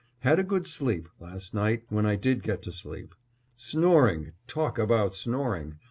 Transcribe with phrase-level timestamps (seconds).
[0.21, 3.13] Had a good sleep last night when I did get to sleep.
[3.55, 5.77] Snoring, talk about snoring!